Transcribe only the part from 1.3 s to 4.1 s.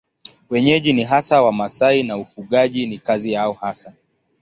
Wamasai na ufugaji ni kazi yao hasa.